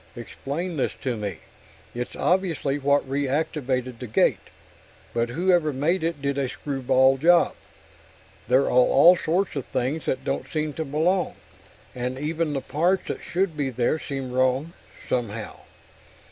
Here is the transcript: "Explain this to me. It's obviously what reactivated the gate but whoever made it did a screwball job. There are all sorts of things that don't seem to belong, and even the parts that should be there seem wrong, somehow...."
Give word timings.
"Explain 0.15 0.77
this 0.77 0.93
to 1.03 1.15
me. 1.15 1.37
It's 1.93 2.15
obviously 2.15 2.79
what 2.79 3.07
reactivated 3.07 3.99
the 3.99 4.07
gate 4.07 4.47
but 5.13 5.29
whoever 5.29 5.71
made 5.71 6.03
it 6.03 6.23
did 6.23 6.39
a 6.39 6.49
screwball 6.49 7.17
job. 7.19 7.53
There 8.47 8.63
are 8.63 8.69
all 8.71 9.15
sorts 9.15 9.55
of 9.55 9.65
things 9.67 10.05
that 10.07 10.25
don't 10.25 10.49
seem 10.51 10.73
to 10.73 10.85
belong, 10.85 11.35
and 11.93 12.17
even 12.17 12.53
the 12.53 12.61
parts 12.61 13.09
that 13.09 13.21
should 13.21 13.55
be 13.55 13.69
there 13.69 13.99
seem 13.99 14.31
wrong, 14.31 14.73
somehow...." 15.07 15.59